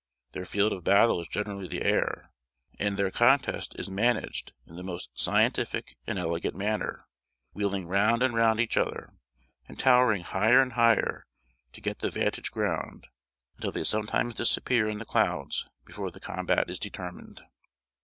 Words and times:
Their 0.31 0.45
field 0.45 0.73
of 0.73 0.83
battle 0.83 1.21
is 1.21 1.27
generally 1.27 1.67
the 1.67 1.83
air: 1.83 2.31
and 2.79 2.97
their 2.97 3.11
contest 3.11 3.75
is 3.77 3.87
managed 3.87 4.51
in 4.65 4.75
the 4.75 4.81
most 4.81 5.11
scientific 5.13 5.95
and 6.07 6.17
elegant 6.17 6.55
manner; 6.55 7.05
wheeling 7.53 7.85
round 7.85 8.23
and 8.23 8.33
round 8.33 8.59
each 8.59 8.77
other, 8.77 9.13
and 9.67 9.77
towering 9.77 10.23
higher 10.23 10.59
and 10.59 10.73
higher 10.73 11.27
to 11.73 11.81
get 11.81 11.99
the 11.99 12.09
vantage 12.09 12.49
ground, 12.49 13.09
until 13.57 13.71
they 13.73 13.83
sometimes 13.83 14.33
disappear 14.33 14.89
in 14.89 14.97
the 14.97 15.05
clouds 15.05 15.67
before 15.85 16.09
the 16.09 16.19
combat 16.19 16.67
is 16.67 16.79
determined. 16.79 17.43